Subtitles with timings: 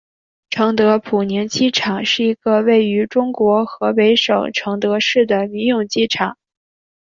[0.49, 6.39] 承德普宁机场是一个位于中国河北省承德市的民用机场。